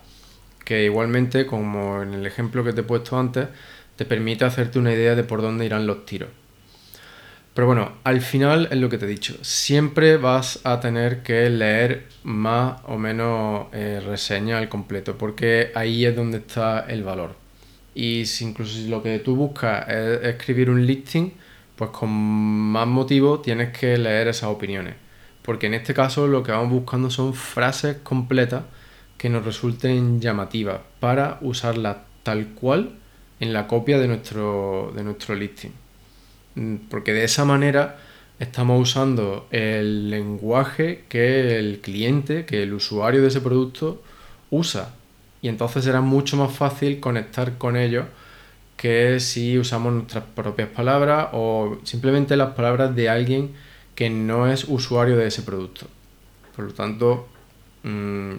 que 0.65 0.85
igualmente, 0.85 1.47
como 1.47 2.03
en 2.03 2.15
el 2.15 2.27
ejemplo 2.27 2.65
que 2.65 2.73
te 2.73 2.81
he 2.81 2.85
puesto 2.85 3.19
antes, 3.19 3.49
te 3.97 4.05
permite 4.05 4.45
hacerte 4.45 4.79
una 4.79 4.93
idea 4.93 5.15
de 5.15 5.25
por 5.25 5.41
dónde 5.41 5.65
irán 5.65 5.87
los 5.87 6.05
tiros. 6.05 6.29
Pero 7.55 7.67
bueno, 7.69 7.93
al 8.05 8.21
final 8.21 8.69
es 8.71 8.79
lo 8.79 8.89
que 8.89 8.99
te 8.99 9.05
he 9.05 9.09
dicho, 9.09 9.37
siempre 9.43 10.17
vas 10.17 10.61
a 10.65 10.81
tener 10.81 11.23
que 11.23 11.49
leer 11.51 12.09
más 12.25 12.81
o 12.85 12.99
menos 12.99 13.69
eh, 13.73 14.03
reseñas 14.05 14.61
al 14.61 14.69
completo, 14.69 15.17
porque 15.17 15.71
ahí 15.75 16.05
es 16.05 16.17
donde 16.17 16.39
está 16.39 16.81
el 16.89 17.05
valor. 17.05 17.37
Y 17.95 18.27
si 18.27 18.45
incluso 18.45 18.75
si 18.75 18.89
lo 18.89 19.03
que 19.03 19.21
tú 19.21 19.37
buscas 19.37 19.89
es 19.89 20.25
escribir 20.25 20.69
un 20.69 20.85
listing, 20.85 21.33
pues 21.77 21.91
con 21.91 22.11
más 22.11 22.89
motivo 22.89 23.41
tienes 23.41 23.77
que 23.77 23.97
leer 23.99 24.29
esas 24.29 24.51
opiniones 24.51 24.95
porque 25.45 25.67
en 25.67 25.75
este 25.75 25.93
caso 25.93 26.27
lo 26.27 26.43
que 26.43 26.53
vamos 26.53 26.71
buscando 26.71 27.11
son 27.11 27.35
frases 27.35 27.99
completas 28.03 28.65
que 29.19 29.29
nos 29.29 29.45
resulten 29.45 30.21
llamativas 30.21 30.81
para 31.01 31.39
usarlas 31.43 31.99
tal 32.23 32.49
cual 32.55 32.97
en 33.41 33.53
la 33.53 33.67
copia 33.67 33.99
de 33.99 34.09
nuestro, 34.09 34.91
de 34.97 35.05
nuestro 35.05 35.35
listing. 35.35 35.84
Mm, 36.55 36.77
porque 36.89 37.13
de 37.13 37.25
esa 37.25 37.45
manera 37.45 37.99
estamos 38.39 38.81
usando 38.81 39.47
el 39.51 40.11
lenguaje 40.11 41.05
que 41.09 41.59
el 41.59 41.81
cliente, 41.81 42.45
que 42.47 42.63
el 42.63 42.75
usuario 42.75 43.23
de 43.23 43.29
ese 43.29 43.41
producto 43.41 44.03
usa. 44.51 44.95
Y 45.43 45.49
entonces 45.49 45.85
será 45.85 46.01
mucho 46.01 46.37
más 46.37 46.53
fácil 46.57 47.01
conectar 47.01 47.59
con 47.59 47.77
ellos 47.77 48.07
que 48.77 49.21
si 49.21 49.59
usamos 49.59 49.93
nuestras 49.93 50.25
propias 50.35 50.69
palabras 50.69 51.29
o 51.33 51.79
simplemente 51.85 52.37
las 52.37 52.55
palabras 52.55 52.95
de 52.95 53.09
alguien 53.09 53.55
que 53.95 54.11
no 54.11 54.51
es 54.51 54.65
usuario 54.65 55.17
de 55.17 55.29
ese 55.29 55.43
producto. 55.43 55.87
Por 56.57 56.67
lo 56.67 56.73
tanto, 56.73 57.29
mm, 57.83 58.33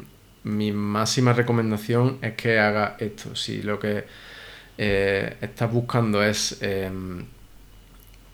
mi 0.43 0.71
máxima 0.71 1.33
recomendación 1.33 2.19
es 2.21 2.33
que 2.35 2.59
haga 2.59 2.97
esto. 2.99 3.35
Si 3.35 3.61
lo 3.61 3.79
que 3.79 4.05
eh, 4.77 5.37
estás 5.41 5.71
buscando 5.71 6.23
es 6.23 6.57
em, 6.61 7.25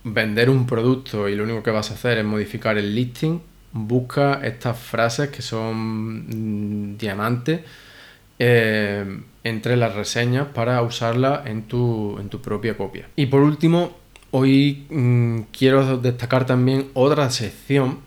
vender 0.03 0.49
un 0.49 0.65
producto 0.65 1.29
y 1.29 1.35
lo 1.35 1.43
único 1.43 1.63
que 1.63 1.71
vas 1.71 1.91
a 1.91 1.95
hacer 1.95 2.17
es 2.17 2.25
modificar 2.25 2.77
el 2.77 2.95
listing, 2.95 3.39
busca 3.73 4.41
estas 4.43 4.77
frases 4.79 5.29
que 5.29 5.41
son 5.41 6.93
mm, 6.93 6.97
diamantes 6.97 7.61
em, 8.39 9.23
entre 9.43 9.77
las 9.77 9.95
reseñas 9.95 10.47
para 10.47 10.81
usarlas 10.81 11.45
en 11.47 11.63
tu, 11.63 12.17
en 12.19 12.29
tu 12.29 12.41
propia 12.41 12.75
copia. 12.75 13.07
Y 13.15 13.27
por 13.27 13.41
último, 13.41 14.01
Hoy 14.33 14.85
mm, 14.89 15.41
quiero 15.51 15.97
destacar 15.97 16.45
también 16.45 16.89
otra 16.93 17.29
sección 17.29 17.99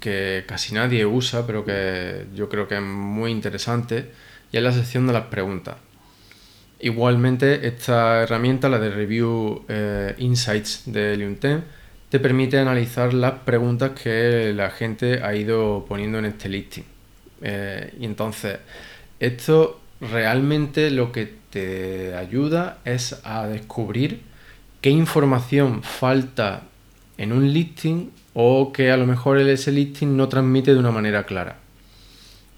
que 0.00 0.44
casi 0.46 0.74
nadie 0.74 1.06
usa, 1.06 1.46
pero 1.46 1.64
que 1.64 2.26
yo 2.34 2.48
creo 2.48 2.66
que 2.66 2.76
es 2.76 2.82
muy 2.82 3.30
interesante, 3.30 4.10
y 4.50 4.56
es 4.56 4.62
la 4.62 4.72
sección 4.72 5.06
de 5.06 5.12
las 5.12 5.26
preguntas. 5.26 5.76
Igualmente, 6.80 7.66
esta 7.66 8.22
herramienta, 8.22 8.68
la 8.68 8.78
de 8.78 8.90
Review 8.90 9.64
eh, 9.68 10.14
Insights 10.18 10.82
de 10.86 11.16
LinkedIn, 11.16 11.64
te 12.08 12.20
permite 12.20 12.58
analizar 12.58 13.12
las 13.12 13.40
preguntas 13.40 13.92
que 14.00 14.52
la 14.54 14.70
gente 14.70 15.22
ha 15.22 15.34
ido 15.34 15.84
poniendo 15.88 16.18
en 16.18 16.26
este 16.26 16.48
listing. 16.48 16.84
Eh, 17.42 17.94
y 18.00 18.04
entonces, 18.04 18.58
esto 19.18 19.80
realmente 20.00 20.90
lo 20.90 21.10
que 21.10 21.32
te 21.50 22.14
ayuda 22.14 22.78
es 22.84 23.20
a 23.24 23.46
descubrir 23.48 24.22
qué 24.80 24.90
información 24.90 25.82
falta 25.82 26.62
en 27.16 27.32
un 27.32 27.52
listing 27.52 28.10
o 28.34 28.72
que 28.72 28.92
a 28.92 28.96
lo 28.96 29.06
mejor 29.06 29.38
ese 29.38 29.72
listing 29.72 30.16
no 30.16 30.28
transmite 30.28 30.72
de 30.72 30.78
una 30.78 30.92
manera 30.92 31.24
clara. 31.24 31.58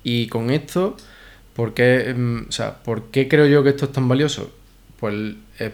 Y 0.04 0.28
con 0.28 0.50
esto, 0.50 0.96
¿por 1.60 1.74
qué, 1.74 2.14
mm, 2.16 2.46
¿por 2.82 3.10
qué 3.10 3.28
creo 3.28 3.44
yo 3.44 3.62
que 3.62 3.68
esto 3.68 3.84
es 3.84 3.92
tan 3.92 4.08
valioso? 4.08 4.50
Pues 4.98 5.34
es 5.58 5.70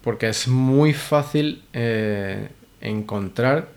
porque 0.00 0.28
es 0.28 0.46
muy 0.46 0.92
fácil 0.92 1.64
eh, 1.72 2.50
encontrar 2.80 3.70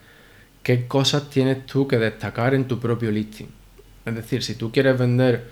qué 0.62 0.86
cosas 0.86 1.32
tienes 1.32 1.66
tú 1.66 1.88
que 1.88 1.98
destacar 1.98 2.54
en 2.54 2.68
tu 2.68 2.80
propio 2.80 3.10
listing. 3.10 3.48
Es 4.06 4.14
decir, 4.14 4.44
si 4.44 4.54
tú 4.54 4.72
quieres 4.72 5.00
vender 5.00 5.48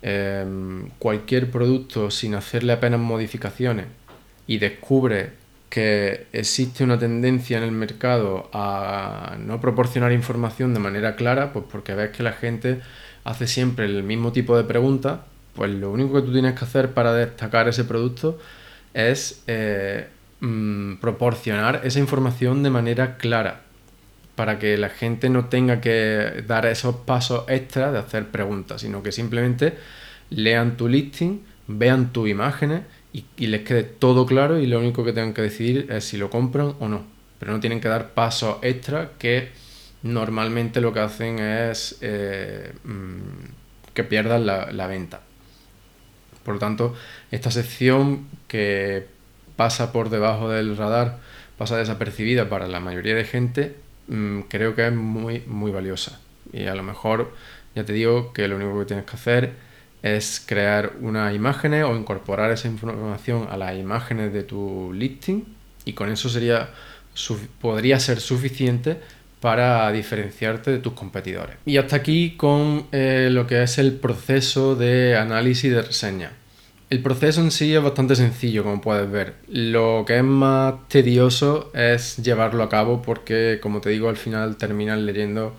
em, 0.00 0.90
cualquier 1.00 1.50
producto 1.50 2.08
sin 2.12 2.36
hacerle 2.36 2.74
apenas 2.74 3.00
modificaciones 3.00 3.86
y 4.46 4.58
descubres 4.58 5.30
que 5.70 6.28
existe 6.32 6.84
una 6.84 7.00
tendencia 7.00 7.58
en 7.58 7.64
el 7.64 7.72
mercado 7.72 8.48
a 8.52 9.36
no 9.40 9.60
proporcionar 9.60 10.12
información 10.12 10.72
de 10.72 10.78
manera 10.78 11.16
clara, 11.16 11.52
pues 11.52 11.64
porque 11.68 11.96
ves 11.96 12.10
que 12.10 12.22
la 12.22 12.32
gente 12.32 12.80
hace 13.24 13.48
siempre 13.48 13.86
el 13.86 14.04
mismo 14.04 14.30
tipo 14.30 14.56
de 14.56 14.62
preguntas, 14.62 15.18
pues 15.58 15.70
lo 15.72 15.90
único 15.90 16.14
que 16.14 16.22
tú 16.22 16.32
tienes 16.32 16.54
que 16.58 16.64
hacer 16.64 16.92
para 16.92 17.12
destacar 17.12 17.68
ese 17.68 17.84
producto 17.84 18.38
es 18.94 19.42
eh, 19.46 20.06
mm, 20.40 20.94
proporcionar 20.94 21.82
esa 21.84 21.98
información 21.98 22.62
de 22.62 22.70
manera 22.70 23.18
clara, 23.18 23.62
para 24.34 24.58
que 24.58 24.78
la 24.78 24.88
gente 24.88 25.28
no 25.28 25.46
tenga 25.46 25.80
que 25.80 26.44
dar 26.46 26.64
esos 26.64 26.94
pasos 26.94 27.44
extra 27.48 27.92
de 27.92 27.98
hacer 27.98 28.28
preguntas, 28.28 28.80
sino 28.80 29.02
que 29.02 29.12
simplemente 29.12 29.74
lean 30.30 30.76
tu 30.76 30.88
listing, 30.88 31.42
vean 31.66 32.12
tus 32.12 32.28
imágenes, 32.28 32.82
y, 33.12 33.46
les 33.46 33.62
quede 33.62 33.82
todo 33.82 34.26
claro 34.26 34.58
y 34.58 34.66
lo 34.66 34.78
único 34.78 35.04
que 35.04 35.12
tengan 35.12 35.34
que 35.34 35.42
decidir 35.42 35.86
es 35.90 36.04
si 36.04 36.16
lo 36.16 36.30
compran 36.30 36.74
o 36.78 36.88
no. 36.88 37.04
Pero 37.38 37.52
no 37.52 37.60
tienen 37.60 37.80
que 37.80 37.88
dar 37.88 38.10
pasos 38.10 38.58
extra 38.62 39.12
que 39.18 39.50
normalmente 40.02 40.80
lo 40.80 40.92
que 40.92 41.00
hacen 41.00 41.38
es 41.38 41.98
eh, 42.00 42.72
mm, 42.84 43.92
que 43.94 44.04
pierdan 44.04 44.46
la, 44.46 44.86
venta. 44.86 45.20
Por 46.48 46.54
lo 46.54 46.60
tanto, 46.60 46.94
esta 47.30 47.50
sección 47.50 48.26
que 48.46 49.06
pasa 49.56 49.92
por 49.92 50.08
debajo 50.08 50.48
del 50.48 50.78
radar, 50.78 51.18
pasa 51.58 51.76
desapercibida 51.76 52.48
para 52.48 52.66
la 52.68 52.80
mayoría 52.80 53.14
de 53.14 53.26
gente, 53.26 53.76
mm, 54.06 54.40
creo 54.48 54.74
que 54.74 54.86
es 54.86 54.94
muy, 54.94 55.40
muy 55.46 55.70
valiosa. 55.72 56.20
Y 56.50 56.64
a 56.64 56.74
lo 56.74 56.82
mejor, 56.82 57.34
ya 57.74 57.84
te 57.84 57.92
digo 57.92 58.32
que 58.32 58.48
lo 58.48 58.56
único 58.56 58.78
que 58.78 58.86
tienes 58.86 59.04
que 59.04 59.14
hacer 59.14 59.52
es 60.02 60.42
crear 60.46 60.92
unas 61.02 61.34
imágenes 61.34 61.84
o 61.84 61.94
incorporar 61.94 62.50
esa 62.50 62.66
información 62.66 63.46
a 63.50 63.58
las 63.58 63.76
imágenes 63.76 64.32
de 64.32 64.42
tu 64.42 64.90
listing 64.94 65.44
y 65.84 65.92
con 65.92 66.08
eso 66.08 66.30
sería 66.30 66.70
podría 67.60 68.00
ser 68.00 68.20
suficiente 68.20 69.02
para 69.40 69.90
diferenciarte 69.92 70.70
de 70.70 70.78
tus 70.78 70.94
competidores. 70.94 71.56
Y 71.64 71.76
hasta 71.76 71.96
aquí 71.96 72.36
con 72.36 72.86
eh, 72.92 73.28
lo 73.30 73.46
que 73.46 73.62
es 73.62 73.78
el 73.78 73.92
proceso 73.92 74.74
de 74.74 75.16
análisis 75.16 75.72
de 75.72 75.82
reseña. 75.82 76.32
El 76.90 77.02
proceso 77.02 77.42
en 77.42 77.50
sí 77.50 77.74
es 77.74 77.82
bastante 77.82 78.16
sencillo, 78.16 78.64
como 78.64 78.80
puedes 78.80 79.10
ver. 79.10 79.34
Lo 79.48 80.04
que 80.06 80.16
es 80.16 80.24
más 80.24 80.88
tedioso 80.88 81.70
es 81.74 82.16
llevarlo 82.16 82.62
a 82.62 82.70
cabo 82.70 83.02
porque, 83.02 83.58
como 83.62 83.80
te 83.80 83.90
digo, 83.90 84.08
al 84.08 84.16
final 84.16 84.56
terminas 84.56 84.98
leyendo 84.98 85.54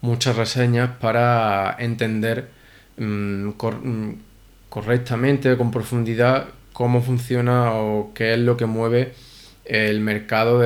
muchas 0.00 0.36
reseñas 0.36 0.90
para 1.00 1.74
entender 1.80 2.48
mm, 2.96 3.48
mm, 3.48 4.14
correctamente, 4.68 5.56
con 5.56 5.72
profundidad, 5.72 6.46
cómo 6.72 7.02
funciona 7.02 7.72
o 7.72 8.12
qué 8.14 8.34
es 8.34 8.38
lo 8.38 8.56
que 8.56 8.66
mueve 8.66 9.14
el 9.68 10.00
mercado 10.00 10.62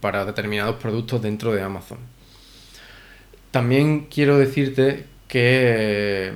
para 0.00 0.24
determinados 0.24 0.76
productos 0.76 1.22
dentro 1.22 1.52
de 1.52 1.62
Amazon. 1.62 1.98
También 3.50 4.06
quiero 4.10 4.36
decirte 4.38 5.06
que 5.28 6.34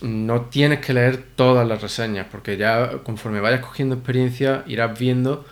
no 0.00 0.42
tienes 0.42 0.80
que 0.80 0.94
leer 0.94 1.22
todas 1.34 1.66
las 1.66 1.82
reseñas, 1.82 2.26
porque 2.30 2.56
ya 2.56 2.98
conforme 3.02 3.40
vayas 3.40 3.60
cogiendo 3.60 3.96
experiencia 3.96 4.64
irás 4.66 4.98
viendo 4.98 5.44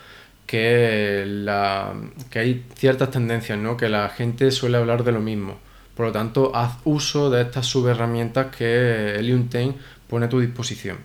que, 0.47 1.25
la, 1.27 1.95
que 2.31 2.39
hay 2.39 2.65
ciertas 2.77 3.11
tendencias, 3.11 3.59
¿no? 3.59 3.77
que 3.77 3.89
la 3.89 4.09
gente 4.09 4.51
suele 4.51 4.79
hablar 4.79 5.05
de 5.05 5.13
lo 5.13 5.21
mismo. 5.21 5.59
Por 5.95 6.07
lo 6.07 6.13
tanto, 6.13 6.55
haz 6.55 6.79
uso 6.85 7.31
de 7.31 7.43
estas 7.43 7.67
subherramientas 7.67 8.55
que 8.55 9.19
10 9.21 9.75
pone 10.09 10.27
a 10.27 10.29
tu 10.29 10.41
disposición. 10.41 10.99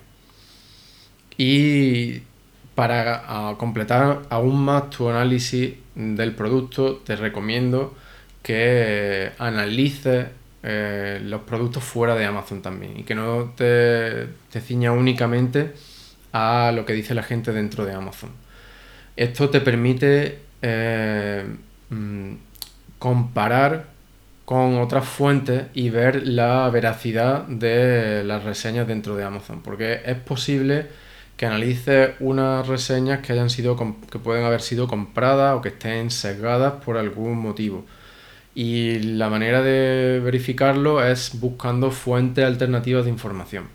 Y 1.36 2.22
para 2.74 3.54
completar 3.58 4.22
aún 4.30 4.64
más 4.64 4.90
tu 4.90 5.08
análisis 5.08 5.74
del 5.94 6.34
producto, 6.34 6.96
te 6.96 7.16
recomiendo 7.16 7.94
que 8.42 9.32
analices 9.38 10.26
eh, 10.62 11.20
los 11.24 11.42
productos 11.42 11.82
fuera 11.82 12.14
de 12.14 12.24
Amazon 12.24 12.62
también 12.62 13.00
y 13.00 13.02
que 13.02 13.14
no 13.14 13.52
te, 13.56 14.28
te 14.50 14.60
ciña 14.60 14.92
únicamente 14.92 15.72
a 16.32 16.72
lo 16.74 16.86
que 16.86 16.92
dice 16.92 17.14
la 17.14 17.22
gente 17.22 17.52
dentro 17.52 17.84
de 17.84 17.92
Amazon. 17.92 18.30
Esto 19.16 19.50
te 19.50 19.60
permite 19.60 20.38
eh, 20.62 21.44
mm, 21.90 22.32
comparar 22.98 23.86
con 24.44 24.78
otras 24.80 25.04
fuentes 25.04 25.64
y 25.74 25.90
ver 25.90 26.26
la 26.26 26.68
veracidad 26.70 27.42
de 27.42 28.24
las 28.24 28.44
reseñas 28.44 28.86
dentro 28.86 29.16
de 29.16 29.24
Amazon, 29.24 29.62
porque 29.62 30.00
es 30.04 30.16
posible 30.16 30.86
que 31.36 31.46
analices 31.46 32.10
unas 32.20 32.66
reseñas 32.66 33.20
que 33.20 33.32
hayan 33.32 33.50
sido 33.50 33.76
que 34.10 34.18
pueden 34.18 34.44
haber 34.44 34.60
sido 34.60 34.86
compradas 34.86 35.56
o 35.56 35.60
que 35.60 35.70
estén 35.70 36.10
sesgadas 36.10 36.74
por 36.84 36.96
algún 36.96 37.38
motivo. 37.38 37.84
Y 38.54 38.98
la 39.00 39.28
manera 39.30 39.62
de 39.62 40.20
verificarlo 40.22 41.04
es 41.04 41.40
buscando 41.40 41.90
fuentes 41.90 42.44
alternativas 42.44 43.04
de 43.04 43.10
información. 43.10 43.68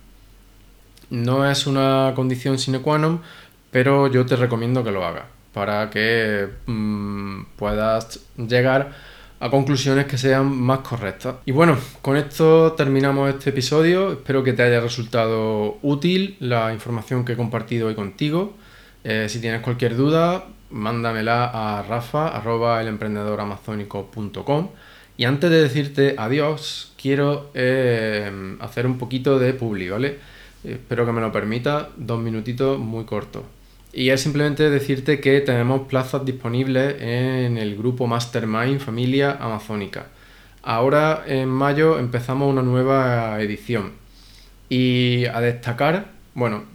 No 1.10 1.50
es 1.50 1.66
una 1.68 2.14
condición 2.16 2.60
sine 2.60 2.80
qua 2.80 2.98
non, 3.00 3.22
pero 3.72 4.08
yo 4.08 4.26
te 4.26 4.36
recomiendo 4.36 4.84
que 4.84 4.92
lo 4.92 5.06
hagas 5.06 5.26
para 5.54 5.90
que 5.90 6.48
mm, 6.68 7.44
puedas 7.56 8.20
llegar 8.38 8.94
a 9.40 9.50
conclusiones 9.50 10.06
que 10.06 10.18
sean 10.18 10.46
más 10.48 10.80
correctas. 10.80 11.36
Y 11.46 11.52
bueno, 11.52 11.78
con 12.02 12.18
esto 12.18 12.74
terminamos 12.74 13.30
este 13.30 13.52
episodio. 13.52 14.12
Espero 14.12 14.44
que 14.44 14.54
te 14.54 14.64
haya 14.64 14.80
resultado 14.80 15.78
útil 15.82 16.38
la 16.40 16.74
información 16.74 17.24
que 17.24 17.34
he 17.34 17.36
compartido 17.36 17.88
hoy 17.88 17.96
contigo. 17.96 18.56
Eh, 19.04 19.28
si 19.30 19.40
tienes 19.40 19.62
cualquier 19.62 19.96
duda, 19.96 20.46
mándamela 20.70 21.46
a 21.54 21.84
rafa 21.84 22.42
Y 25.18 25.26
antes 25.26 25.50
de 25.50 25.62
decirte 25.62 26.16
adiós, 26.18 26.94
quiero 27.00 27.52
eh, 27.54 28.58
hacer 28.60 28.86
un 28.86 28.98
poquito 28.98 29.40
de 29.40 29.54
publi, 29.54 29.90
¿vale? 29.90 30.20
Espero 30.64 31.06
que 31.06 31.12
me 31.12 31.22
lo 31.22 31.32
permita, 31.32 31.90
dos 31.96 32.20
minutitos 32.20 32.80
muy 32.80 33.06
cortos. 33.06 33.44
Y 33.94 34.10
es 34.10 34.22
simplemente 34.22 34.70
decirte 34.70 35.20
que 35.20 35.42
tenemos 35.42 35.88
plazas 35.88 36.26
disponibles 36.26 37.02
en 37.02 37.58
el 37.58 37.76
grupo 37.76 38.06
Mastermind 38.06 38.80
Familia 38.80 39.38
Amazónica. 39.40 40.08
Ahora 40.62 41.24
en 41.26 41.48
mayo 41.50 41.98
empezamos 41.98 42.52
una 42.52 42.62
nueva 42.62 43.42
edición. 43.42 43.94
Y 44.70 45.26
a 45.26 45.40
destacar, 45.40 46.12
bueno, 46.34 46.66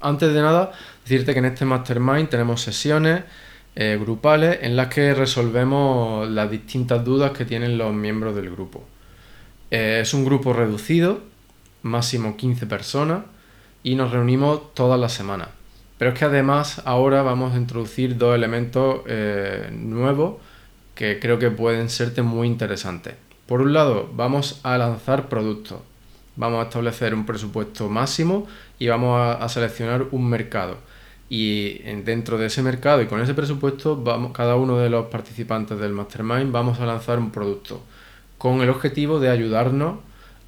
antes 0.00 0.34
de 0.34 0.42
nada, 0.42 0.72
decirte 1.04 1.32
que 1.32 1.38
en 1.38 1.44
este 1.46 1.64
Mastermind 1.64 2.28
tenemos 2.28 2.60
sesiones 2.60 3.22
eh, 3.76 3.96
grupales 4.00 4.58
en 4.62 4.76
las 4.76 4.88
que 4.88 5.14
resolvemos 5.14 6.28
las 6.28 6.50
distintas 6.50 7.04
dudas 7.04 7.32
que 7.32 7.44
tienen 7.44 7.78
los 7.78 7.94
miembros 7.94 8.34
del 8.36 8.50
grupo. 8.50 8.84
Eh, 9.70 10.00
es 10.02 10.14
un 10.14 10.24
grupo 10.24 10.52
reducido, 10.52 11.22
máximo 11.82 12.36
15 12.36 12.66
personas, 12.66 13.24
y 13.82 13.94
nos 13.94 14.12
reunimos 14.12 14.74
todas 14.74 15.00
las 15.00 15.12
semanas. 15.12 15.48
Pero 15.98 16.12
es 16.12 16.18
que 16.18 16.24
además 16.24 16.82
ahora 16.84 17.22
vamos 17.22 17.54
a 17.54 17.56
introducir 17.56 18.16
dos 18.16 18.34
elementos 18.34 19.02
eh, 19.06 19.70
nuevos 19.72 20.36
que 20.94 21.18
creo 21.20 21.38
que 21.38 21.50
pueden 21.50 21.88
serte 21.88 22.22
muy 22.22 22.48
interesantes. 22.48 23.14
Por 23.46 23.60
un 23.60 23.72
lado, 23.72 24.10
vamos 24.14 24.60
a 24.62 24.78
lanzar 24.78 25.28
productos. 25.28 25.80
Vamos 26.36 26.60
a 26.60 26.68
establecer 26.68 27.14
un 27.14 27.26
presupuesto 27.26 27.88
máximo 27.88 28.46
y 28.78 28.88
vamos 28.88 29.20
a, 29.40 29.48
seleccionar 29.48 30.06
un 30.10 30.28
mercado. 30.28 30.78
Y 31.28 31.78
dentro 32.04 32.38
de 32.38 32.46
ese 32.46 32.62
mercado 32.62 33.02
y 33.02 33.06
con 33.06 33.20
ese 33.20 33.34
presupuesto, 33.34 33.96
vamos, 33.96 34.32
cada 34.32 34.56
uno 34.56 34.78
de 34.78 34.90
los 34.90 35.06
participantes 35.06 35.78
del 35.78 35.92
Mastermind 35.92 36.52
vamos 36.52 36.80
a 36.80 36.86
lanzar 36.86 37.18
un 37.18 37.30
producto 37.30 37.82
con 38.38 38.60
el 38.60 38.68
objetivo 38.68 39.20
de 39.20 39.30
ayudarnos 39.30 39.98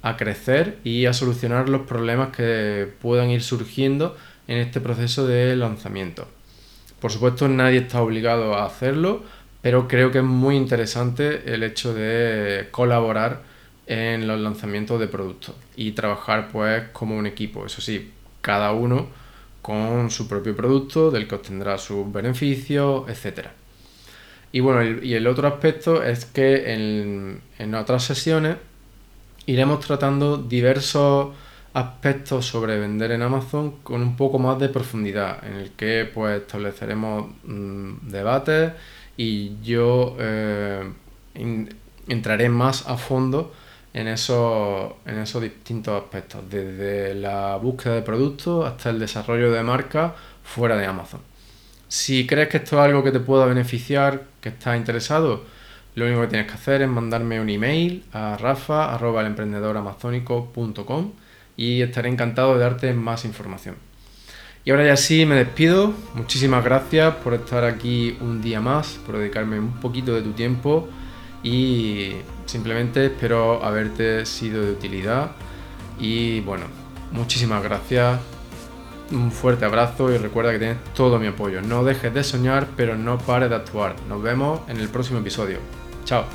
a 0.01 0.17
crecer 0.17 0.77
y 0.83 1.05
a 1.05 1.13
solucionar 1.13 1.69
los 1.69 1.81
problemas 1.81 2.35
que 2.35 2.87
puedan 3.01 3.29
ir 3.29 3.41
surgiendo 3.41 4.15
en 4.47 4.57
este 4.57 4.81
proceso 4.81 5.27
de 5.27 5.55
lanzamiento. 5.55 6.27
Por 6.99 7.11
supuesto, 7.11 7.47
nadie 7.47 7.79
está 7.79 8.01
obligado 8.01 8.55
a 8.55 8.65
hacerlo, 8.65 9.23
pero 9.61 9.87
creo 9.87 10.11
que 10.11 10.19
es 10.19 10.23
muy 10.23 10.55
interesante 10.55 11.53
el 11.53 11.63
hecho 11.63 11.93
de 11.93 12.69
colaborar 12.71 13.41
en 13.85 14.27
los 14.27 14.39
lanzamientos 14.39 14.99
de 14.99 15.07
productos 15.07 15.55
y 15.75 15.91
trabajar 15.91 16.49
pues 16.51 16.83
como 16.93 17.17
un 17.17 17.25
equipo. 17.25 17.65
Eso 17.65 17.81
sí, 17.81 18.11
cada 18.41 18.71
uno 18.71 19.07
con 19.61 20.09
su 20.11 20.27
propio 20.27 20.55
producto, 20.55 21.11
del 21.11 21.27
que 21.27 21.35
obtendrá 21.35 21.77
sus 21.77 22.11
beneficios, 22.11 23.03
etc. 23.09 23.47
Y 24.51 24.61
bueno, 24.61 25.01
y 25.03 25.13
el 25.13 25.27
otro 25.27 25.47
aspecto 25.47 26.01
es 26.03 26.25
que 26.25 26.73
en, 26.73 27.41
en 27.59 27.75
otras 27.75 28.05
sesiones 28.05 28.57
iremos 29.45 29.85
tratando 29.85 30.37
diversos 30.37 31.35
aspectos 31.77 32.45
sobre 32.45 32.79
vender 32.79 33.11
en 33.11 33.21
Amazon 33.21 33.75
con 33.83 34.01
un 34.01 34.17
poco 34.17 34.39
más 34.39 34.57
de 34.57 34.69
profundidad, 34.69 35.45
en 35.45 35.53
el 35.53 35.73
que 35.73 36.09
pues 36.11 36.41
estableceremos 36.41 37.27
mm, 37.43 38.09
debates 38.09 38.73
y 39.15 39.61
yo 39.61 40.17
eh, 40.19 40.91
entraré 42.07 42.49
más 42.49 42.87
a 42.87 42.97
fondo 42.97 43.53
en 43.93 44.07
esos, 44.07 44.93
en 45.05 45.19
esos 45.19 45.43
distintos 45.43 46.01
aspectos, 46.01 46.41
desde 46.49 47.13
la 47.13 47.57
búsqueda 47.57 47.93
de 47.93 48.01
productos 48.01 48.65
hasta 48.65 48.89
el 48.89 48.97
desarrollo 48.97 49.51
de 49.51 49.61
marcas 49.61 50.13
fuera 50.43 50.77
de 50.77 50.87
Amazon. 50.87 51.21
Si 51.87 52.25
crees 52.25 52.49
que 52.49 52.57
esto 52.57 52.77
es 52.77 52.81
algo 52.81 53.03
que 53.03 53.11
te 53.11 53.19
pueda 53.19 53.45
beneficiar, 53.45 54.23
que 54.41 54.49
estás 54.49 54.77
interesado, 54.77 55.43
lo 55.93 56.05
único 56.05 56.21
que 56.21 56.27
tienes 56.27 56.47
que 56.47 56.53
hacer 56.53 56.81
es 56.81 56.89
mandarme 56.89 57.39
un 57.39 57.49
email 57.49 58.03
a 58.13 58.35
rafa.emprendedor.amazónico.com 58.37 61.11
y 61.57 61.81
estaré 61.81 62.07
encantado 62.09 62.53
de 62.53 62.61
darte 62.61 62.93
más 62.93 63.25
información. 63.25 63.75
Y 64.63 64.71
ahora 64.71 64.85
ya 64.85 64.97
sí 64.97 65.25
me 65.25 65.35
despido. 65.35 65.93
Muchísimas 66.13 66.63
gracias 66.63 67.15
por 67.15 67.33
estar 67.33 67.63
aquí 67.63 68.17
un 68.21 68.41
día 68.41 68.61
más, 68.61 68.99
por 69.05 69.17
dedicarme 69.17 69.59
un 69.59 69.79
poquito 69.79 70.13
de 70.13 70.21
tu 70.21 70.31
tiempo 70.31 70.87
y 71.41 72.11
simplemente 72.45 73.05
espero 73.05 73.63
haberte 73.63 74.25
sido 74.25 74.63
de 74.63 74.71
utilidad. 74.71 75.31
Y 75.99 76.41
bueno, 76.41 76.65
muchísimas 77.11 77.63
gracias. 77.63 78.19
Un 79.11 79.31
fuerte 79.31 79.63
abrazo 79.63 80.11
y 80.11 80.17
recuerda 80.17 80.51
que 80.51 80.59
tienes 80.59 80.77
todo 80.93 81.17
mi 81.17 81.27
apoyo. 81.27 81.61
No 81.61 81.85
dejes 81.85 82.13
de 82.13 82.23
soñar, 82.25 82.67
pero 82.75 82.97
no 82.97 83.17
pares 83.17 83.49
de 83.49 83.55
actuar. 83.55 83.95
Nos 84.09 84.21
vemos 84.21 84.59
en 84.67 84.77
el 84.77 84.89
próximo 84.89 85.19
episodio. 85.19 85.59
Chao. 86.03 86.25